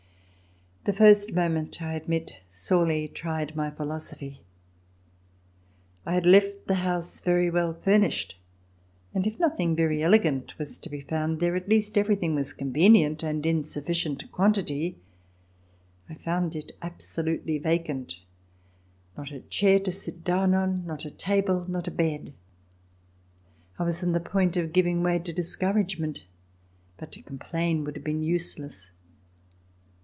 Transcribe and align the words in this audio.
The 0.83 0.93
first 0.93 1.35
moment, 1.35 1.79
I 1.79 1.93
admit, 1.93 2.39
sorely 2.49 3.07
tried 3.07 3.55
my 3.55 3.69
phi 3.69 3.83
losophy. 3.83 4.39
I 6.07 6.13
had 6.13 6.25
left 6.25 6.65
the 6.65 6.73
house 6.73 7.21
very 7.21 7.51
well 7.51 7.75
furnished, 7.75 8.39
and 9.13 9.27
if 9.27 9.37
nothing 9.37 9.75
very 9.75 10.01
elegant 10.01 10.57
was 10.57 10.79
to 10.79 10.89
be 10.89 11.01
found 11.01 11.39
there, 11.39 11.55
at 11.55 11.69
least 11.69 11.99
everything 11.99 12.33
was 12.33 12.51
convenient 12.51 13.21
and 13.21 13.45
in 13.45 13.63
sufficient 13.63 14.31
quantity. 14.31 14.97
I 16.09 16.15
found 16.15 16.55
it 16.55 16.71
absolutely 16.81 17.59
vacant. 17.59 18.19
Not 19.15 19.29
a 19.29 19.41
chair 19.41 19.77
to 19.81 19.91
sit 19.91 20.23
down 20.23 20.55
on, 20.55 20.83
not 20.87 21.05
a 21.05 21.11
table, 21.11 21.69
not 21.69 21.87
a 21.87 21.91
bed. 21.91 22.33
I 23.77 23.83
was 23.83 24.03
on 24.03 24.13
the 24.13 24.19
point 24.19 24.57
of 24.57 24.73
giving 24.73 25.03
way 25.03 25.19
to 25.19 25.31
discouragement, 25.31 26.25
but 26.97 27.11
to 27.11 27.21
com 27.21 27.37
plain 27.37 27.83
would 27.83 27.95
have 27.97 28.03
been 28.03 28.23
useless. 28.23 28.93